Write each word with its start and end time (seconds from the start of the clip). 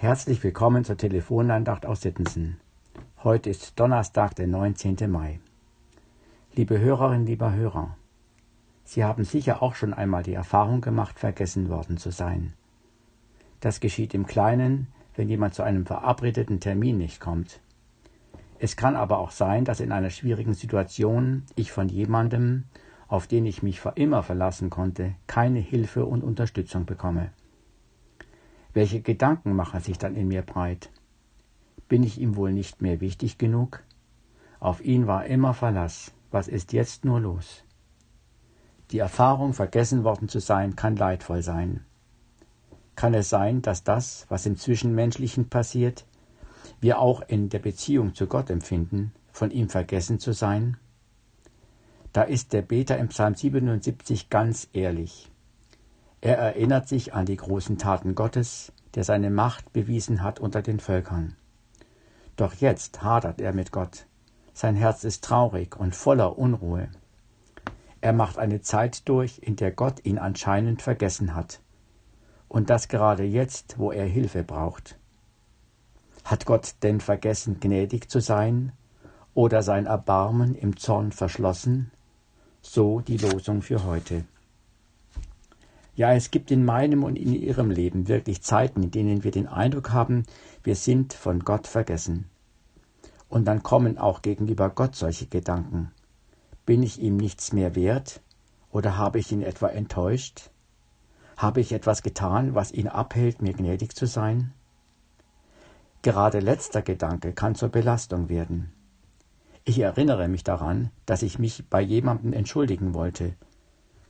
Herzlich 0.00 0.44
willkommen 0.44 0.84
zur 0.84 0.96
Telefonandacht 0.96 1.84
aus 1.84 2.02
Sittensen. 2.02 2.60
Heute 3.24 3.50
ist 3.50 3.80
Donnerstag, 3.80 4.36
der 4.36 4.46
19. 4.46 5.10
Mai. 5.10 5.40
Liebe 6.54 6.78
Hörerinnen, 6.78 7.26
lieber 7.26 7.52
Hörer, 7.52 7.96
Sie 8.84 9.02
haben 9.02 9.24
sicher 9.24 9.60
auch 9.60 9.74
schon 9.74 9.92
einmal 9.92 10.22
die 10.22 10.34
Erfahrung 10.34 10.82
gemacht, 10.82 11.18
vergessen 11.18 11.68
worden 11.68 11.96
zu 11.96 12.12
sein. 12.12 12.52
Das 13.58 13.80
geschieht 13.80 14.14
im 14.14 14.28
Kleinen, 14.28 14.86
wenn 15.16 15.28
jemand 15.28 15.54
zu 15.54 15.64
einem 15.64 15.84
verabredeten 15.84 16.60
Termin 16.60 16.96
nicht 16.96 17.18
kommt. 17.18 17.58
Es 18.60 18.76
kann 18.76 18.94
aber 18.94 19.18
auch 19.18 19.32
sein, 19.32 19.64
dass 19.64 19.80
in 19.80 19.90
einer 19.90 20.10
schwierigen 20.10 20.54
Situation 20.54 21.42
ich 21.56 21.72
von 21.72 21.88
jemandem, 21.88 22.66
auf 23.08 23.26
den 23.26 23.46
ich 23.46 23.64
mich 23.64 23.82
immer 23.96 24.22
verlassen 24.22 24.70
konnte, 24.70 25.16
keine 25.26 25.58
Hilfe 25.58 26.06
und 26.06 26.22
Unterstützung 26.22 26.86
bekomme. 26.86 27.32
Welche 28.74 29.00
Gedanken 29.00 29.54
machen 29.54 29.80
sich 29.80 29.98
dann 29.98 30.14
in 30.14 30.28
mir 30.28 30.42
breit? 30.42 30.90
Bin 31.88 32.02
ich 32.02 32.20
ihm 32.20 32.36
wohl 32.36 32.52
nicht 32.52 32.82
mehr 32.82 33.00
wichtig 33.00 33.38
genug? 33.38 33.82
Auf 34.60 34.84
ihn 34.84 35.06
war 35.06 35.26
immer 35.26 35.54
Verlass. 35.54 36.12
Was 36.30 36.48
ist 36.48 36.72
jetzt 36.72 37.04
nur 37.04 37.20
los? 37.20 37.64
Die 38.90 38.98
Erfahrung, 38.98 39.54
vergessen 39.54 40.04
worden 40.04 40.28
zu 40.28 40.40
sein, 40.40 40.76
kann 40.76 40.96
leidvoll 40.96 41.42
sein. 41.42 41.84
Kann 42.96 43.14
es 43.14 43.30
sein, 43.30 43.62
dass 43.62 43.84
das, 43.84 44.26
was 44.28 44.44
im 44.44 44.56
Zwischenmenschlichen 44.56 45.48
passiert, 45.48 46.04
wir 46.80 46.98
auch 46.98 47.22
in 47.28 47.48
der 47.48 47.60
Beziehung 47.60 48.14
zu 48.14 48.26
Gott 48.26 48.50
empfinden, 48.50 49.12
von 49.32 49.50
ihm 49.50 49.68
vergessen 49.68 50.18
zu 50.18 50.32
sein? 50.32 50.76
Da 52.12 52.22
ist 52.22 52.52
der 52.52 52.62
Beter 52.62 52.98
im 52.98 53.08
Psalm 53.08 53.34
77 53.34 54.30
ganz 54.30 54.68
ehrlich. 54.72 55.30
Er 56.20 56.36
erinnert 56.36 56.88
sich 56.88 57.14
an 57.14 57.26
die 57.26 57.36
großen 57.36 57.78
Taten 57.78 58.14
Gottes, 58.14 58.72
der 58.94 59.04
seine 59.04 59.30
Macht 59.30 59.72
bewiesen 59.72 60.22
hat 60.22 60.40
unter 60.40 60.62
den 60.62 60.80
Völkern. 60.80 61.36
Doch 62.36 62.54
jetzt 62.54 63.02
hadert 63.02 63.40
er 63.40 63.52
mit 63.52 63.70
Gott. 63.70 64.06
Sein 64.52 64.74
Herz 64.74 65.04
ist 65.04 65.22
traurig 65.22 65.76
und 65.76 65.94
voller 65.94 66.36
Unruhe. 66.36 66.88
Er 68.00 68.12
macht 68.12 68.38
eine 68.38 68.60
Zeit 68.60 69.08
durch, 69.08 69.38
in 69.38 69.54
der 69.56 69.70
Gott 69.70 70.04
ihn 70.04 70.18
anscheinend 70.18 70.82
vergessen 70.82 71.34
hat. 71.34 71.60
Und 72.48 72.70
das 72.70 72.88
gerade 72.88 73.24
jetzt, 73.24 73.78
wo 73.78 73.92
er 73.92 74.06
Hilfe 74.06 74.42
braucht. 74.42 74.98
Hat 76.24 76.46
Gott 76.46 76.74
denn 76.82 77.00
vergessen, 77.00 77.60
gnädig 77.60 78.10
zu 78.10 78.20
sein 78.20 78.72
oder 79.34 79.62
sein 79.62 79.86
Erbarmen 79.86 80.54
im 80.56 80.76
Zorn 80.76 81.12
verschlossen? 81.12 81.92
So 82.60 83.00
die 83.00 83.18
Losung 83.18 83.62
für 83.62 83.84
heute. 83.84 84.24
Ja, 85.98 86.12
es 86.12 86.30
gibt 86.30 86.52
in 86.52 86.64
meinem 86.64 87.02
und 87.02 87.16
in 87.16 87.34
Ihrem 87.34 87.72
Leben 87.72 88.06
wirklich 88.06 88.40
Zeiten, 88.40 88.84
in 88.84 88.92
denen 88.92 89.24
wir 89.24 89.32
den 89.32 89.48
Eindruck 89.48 89.90
haben, 89.90 90.22
wir 90.62 90.76
sind 90.76 91.12
von 91.12 91.40
Gott 91.40 91.66
vergessen. 91.66 92.26
Und 93.28 93.46
dann 93.46 93.64
kommen 93.64 93.98
auch 93.98 94.22
gegenüber 94.22 94.70
Gott 94.70 94.94
solche 94.94 95.26
Gedanken. 95.26 95.90
Bin 96.64 96.84
ich 96.84 97.00
ihm 97.00 97.16
nichts 97.16 97.52
mehr 97.52 97.74
wert? 97.74 98.20
Oder 98.70 98.96
habe 98.96 99.18
ich 99.18 99.32
ihn 99.32 99.42
etwa 99.42 99.66
enttäuscht? 99.66 100.50
Habe 101.36 101.60
ich 101.60 101.72
etwas 101.72 102.04
getan, 102.04 102.54
was 102.54 102.70
ihn 102.70 102.86
abhält, 102.86 103.42
mir 103.42 103.54
gnädig 103.54 103.96
zu 103.96 104.06
sein? 104.06 104.52
Gerade 106.02 106.38
letzter 106.38 106.82
Gedanke 106.82 107.32
kann 107.32 107.56
zur 107.56 107.70
Belastung 107.70 108.28
werden. 108.28 108.70
Ich 109.64 109.80
erinnere 109.80 110.28
mich 110.28 110.44
daran, 110.44 110.92
dass 111.06 111.22
ich 111.22 111.40
mich 111.40 111.68
bei 111.68 111.80
jemandem 111.80 112.32
entschuldigen 112.32 112.94
wollte, 112.94 113.34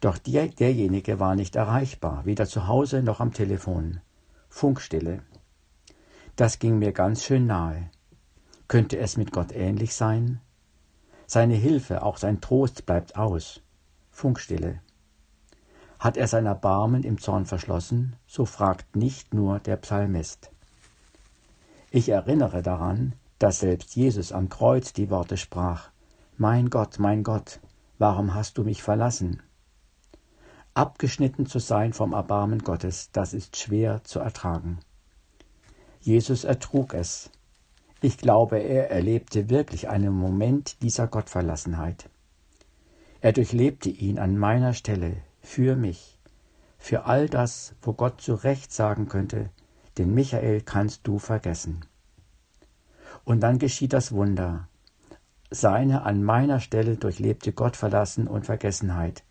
doch 0.00 0.18
der, 0.18 0.48
derjenige 0.48 1.20
war 1.20 1.34
nicht 1.34 1.56
erreichbar, 1.56 2.24
weder 2.24 2.46
zu 2.46 2.66
Hause 2.66 3.02
noch 3.02 3.20
am 3.20 3.32
Telefon. 3.32 4.00
Funkstille. 4.48 5.22
Das 6.36 6.58
ging 6.58 6.78
mir 6.78 6.92
ganz 6.92 7.22
schön 7.22 7.46
nahe. 7.46 7.90
Könnte 8.66 8.98
es 8.98 9.16
mit 9.16 9.32
Gott 9.32 9.52
ähnlich 9.52 9.94
sein? 9.94 10.40
Seine 11.26 11.54
Hilfe, 11.54 12.02
auch 12.02 12.16
sein 12.16 12.40
Trost 12.40 12.86
bleibt 12.86 13.16
aus. 13.16 13.60
Funkstille. 14.10 14.80
Hat 15.98 16.16
er 16.16 16.28
sein 16.28 16.46
Erbarmen 16.46 17.02
im 17.02 17.18
Zorn 17.18 17.44
verschlossen? 17.44 18.16
So 18.26 18.46
fragt 18.46 18.96
nicht 18.96 19.34
nur 19.34 19.58
der 19.58 19.76
Psalmist. 19.76 20.50
Ich 21.90 22.08
erinnere 22.08 22.62
daran, 22.62 23.14
dass 23.38 23.60
selbst 23.60 23.96
Jesus 23.96 24.32
am 24.32 24.48
Kreuz 24.48 24.92
die 24.92 25.10
Worte 25.10 25.36
sprach 25.36 25.90
Mein 26.36 26.70
Gott, 26.70 26.98
mein 26.98 27.22
Gott, 27.22 27.60
warum 27.98 28.34
hast 28.34 28.56
du 28.56 28.64
mich 28.64 28.82
verlassen? 28.82 29.42
Abgeschnitten 30.74 31.46
zu 31.46 31.58
sein 31.58 31.92
vom 31.92 32.12
Erbarmen 32.12 32.60
Gottes, 32.60 33.10
das 33.10 33.34
ist 33.34 33.56
schwer 33.56 34.04
zu 34.04 34.20
ertragen. 34.20 34.78
Jesus 36.00 36.44
ertrug 36.44 36.94
es. 36.94 37.30
Ich 38.00 38.18
glaube, 38.18 38.58
er 38.58 38.88
erlebte 38.88 39.50
wirklich 39.50 39.88
einen 39.88 40.14
Moment 40.14 40.80
dieser 40.80 41.08
Gottverlassenheit. 41.08 42.08
Er 43.20 43.32
durchlebte 43.32 43.90
ihn 43.90 44.20
an 44.20 44.38
meiner 44.38 44.72
Stelle, 44.72 45.16
für 45.42 45.74
mich, 45.74 46.18
für 46.78 47.04
all 47.04 47.28
das, 47.28 47.74
wo 47.82 47.92
Gott 47.92 48.20
zu 48.20 48.34
Recht 48.34 48.72
sagen 48.72 49.08
könnte, 49.08 49.50
den 49.98 50.14
Michael 50.14 50.60
kannst 50.60 51.04
du 51.06 51.18
vergessen. 51.18 51.84
Und 53.24 53.40
dann 53.40 53.58
geschieht 53.58 53.92
das 53.92 54.12
Wunder. 54.12 54.68
Seine 55.50 56.02
an 56.02 56.22
meiner 56.22 56.60
Stelle 56.60 56.96
durchlebte 56.96 57.52
Gottverlassen 57.52 58.28
und 58.28 58.46
Vergessenheit 58.46 59.24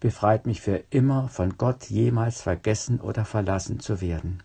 befreit 0.00 0.46
mich 0.46 0.60
für 0.60 0.82
immer 0.90 1.28
von 1.28 1.56
Gott 1.56 1.84
jemals 1.84 2.42
vergessen 2.42 3.00
oder 3.00 3.24
verlassen 3.24 3.80
zu 3.80 4.00
werden. 4.00 4.42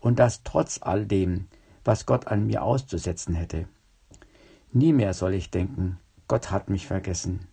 Und 0.00 0.18
das 0.18 0.42
trotz 0.42 0.80
all 0.82 1.06
dem, 1.06 1.46
was 1.84 2.06
Gott 2.06 2.26
an 2.26 2.46
mir 2.46 2.62
auszusetzen 2.62 3.34
hätte. 3.34 3.66
Nie 4.72 4.92
mehr 4.92 5.14
soll 5.14 5.34
ich 5.34 5.50
denken, 5.50 5.98
Gott 6.26 6.50
hat 6.50 6.68
mich 6.68 6.86
vergessen. 6.86 7.46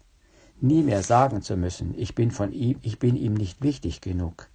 Nie 0.59 0.83
mehr 0.83 1.03
sagen 1.03 1.41
zu 1.41 1.57
müssen, 1.57 1.93
ich 1.97 2.15
bin 2.15 2.31
von 2.31 2.51
ihm, 2.51 2.77
ich 2.81 2.99
bin 2.99 3.15
ihm 3.15 3.33
nicht 3.33 3.61
wichtig 3.61 4.01
genug. 4.01 4.47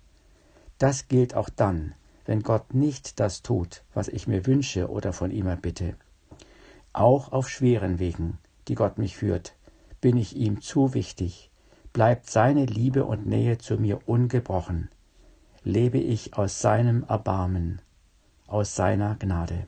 Das 0.78 1.08
gilt 1.08 1.34
auch 1.34 1.48
dann, 1.48 1.94
wenn 2.24 2.42
Gott 2.42 2.74
nicht 2.74 3.20
das 3.20 3.42
tut, 3.42 3.82
was 3.94 4.08
ich 4.08 4.26
mir 4.26 4.46
wünsche 4.46 4.88
oder 4.90 5.12
von 5.12 5.30
ihm 5.30 5.46
erbitte. 5.46 5.96
Auch 6.92 7.32
auf 7.32 7.48
schweren 7.48 7.98
Wegen, 7.98 8.38
die 8.68 8.74
Gott 8.74 8.98
mich 8.98 9.16
führt, 9.16 9.54
bin 10.00 10.16
ich 10.16 10.36
ihm 10.36 10.60
zu 10.60 10.94
wichtig, 10.94 11.50
bleibt 11.96 12.28
seine 12.28 12.66
Liebe 12.66 13.06
und 13.06 13.26
Nähe 13.26 13.56
zu 13.56 13.78
mir 13.78 14.06
ungebrochen, 14.06 14.90
lebe 15.64 15.96
ich 15.96 16.36
aus 16.36 16.60
seinem 16.60 17.04
Erbarmen, 17.04 17.80
aus 18.46 18.74
seiner 18.74 19.14
Gnade. 19.14 19.66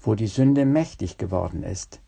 Wo 0.00 0.14
die 0.14 0.28
Sünde 0.28 0.64
mächtig 0.64 1.18
geworden 1.18 1.64
ist, 1.64 2.00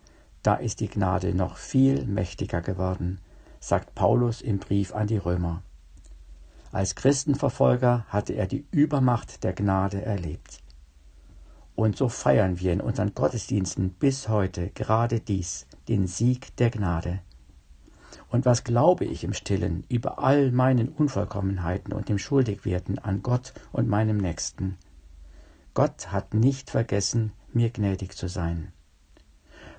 da 0.45 0.55
ist 0.55 0.79
die 0.79 0.87
Gnade 0.87 1.35
noch 1.35 1.57
viel 1.57 2.07
mächtiger 2.07 2.61
geworden, 2.61 3.19
sagt 3.59 3.97
Paulus 3.97 4.41
im 4.41 4.61
Brief 4.61 4.95
an 4.95 5.09
die 5.09 5.17
Römer. 5.17 5.65
Als 6.71 6.95
Christenverfolger 6.95 8.07
hatte 8.07 8.35
er 8.35 8.47
die 8.47 8.65
Übermacht 8.71 9.43
der 9.43 9.53
Gnade 9.53 10.01
erlebt. 10.01 10.63
Und 11.75 11.97
so 11.97 12.09
feiern 12.09 12.61
wir 12.61 12.73
in 12.73 12.81
unseren 12.81 13.15
Gottesdiensten 13.15 13.91
bis 13.91 14.29
heute 14.29 14.69
gerade 14.69 15.19
dies, 15.19 15.67
den 15.89 16.07
Sieg 16.07 16.55
der 16.59 16.71
Gnade. 16.71 17.19
Und 18.31 18.45
was 18.45 18.65
glaube 18.65 19.05
ich 19.05 19.25
im 19.25 19.33
stillen 19.33 19.85
über 19.89 20.19
all 20.19 20.53
meinen 20.53 20.89
Unvollkommenheiten 20.89 21.93
und 21.93 22.09
dem 22.09 22.19
Schuldigwerden 22.19 22.99
an 22.99 23.23
Gott 23.23 23.55
und 23.73 23.89
meinem 23.89 24.19
Nächsten? 24.19 24.77
Gott 25.73 26.13
hat 26.13 26.35
nicht 26.35 26.71
vergessen, 26.71 27.33
mir 27.53 27.71
gnädig 27.71 28.17
zu 28.17 28.29
sein. 28.29 28.73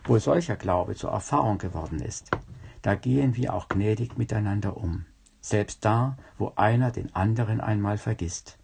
Wo 0.06 0.18
solcher 0.18 0.56
Glaube 0.56 0.96
zur 0.96 1.12
Erfahrung 1.12 1.58
geworden 1.58 2.00
ist, 2.00 2.32
da 2.82 2.96
gehen 2.96 3.36
wir 3.36 3.54
auch 3.54 3.68
gnädig 3.68 4.18
miteinander 4.18 4.78
um, 4.78 5.06
selbst 5.42 5.84
da, 5.86 6.18
wo 6.38 6.54
einer 6.56 6.92
den 6.92 7.14
anderen 7.14 7.62
einmal 7.62 7.98
vergisst. 7.98 8.58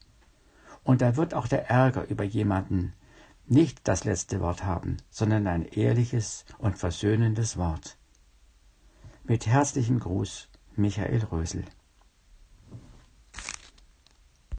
Und 0.83 1.01
da 1.01 1.17
wird 1.17 1.33
auch 1.33 1.47
der 1.47 1.69
Ärger 1.69 2.07
über 2.07 2.23
jemanden 2.23 2.93
nicht 3.47 3.87
das 3.87 4.05
letzte 4.05 4.39
Wort 4.41 4.63
haben, 4.63 4.97
sondern 5.09 5.45
ein 5.47 5.65
ehrliches 5.65 6.45
und 6.57 6.77
versöhnendes 6.77 7.57
Wort. 7.57 7.97
Mit 9.27 9.47
herzlichem 9.47 9.99
Gruß, 9.99 10.49
Michael 10.75 11.23
Rösel. 11.31 11.65